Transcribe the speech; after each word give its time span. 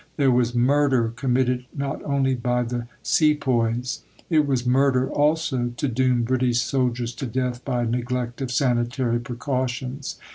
There 0.17 0.31
was 0.31 0.55
"murder" 0.55 1.09
committed 1.09 1.67
not 1.77 2.01
only 2.03 2.33
by 2.33 2.63
the 2.63 2.87
Sepoys. 3.03 4.01
It 4.31 4.47
was 4.47 4.65
murder 4.65 5.07
also 5.07 5.73
to 5.77 5.87
doom 5.87 6.23
British 6.23 6.61
soldiers 6.61 7.13
to 7.13 7.27
death 7.27 7.63
by 7.63 7.85
neglect 7.85 8.41
of 8.41 8.51
sanitary 8.51 9.19
precautions. 9.19 10.17